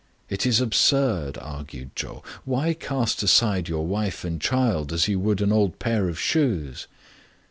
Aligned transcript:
"It 0.31 0.47
is 0.47 0.59
absurd!" 0.59 1.37
argued 1.43 1.91
Chou." 1.95 2.23
Why 2.43 2.73
cast 2.73 3.21
aside 3.21 3.69
your 3.69 3.85
wife 3.85 4.23
and 4.25 4.41
child 4.41 4.91
as 4.91 5.07
you 5.07 5.19
would 5.19 5.41
an 5.41 5.51
old 5.51 5.77
pair 5.77 6.09
of 6.09 6.19
shoes?" 6.19 6.87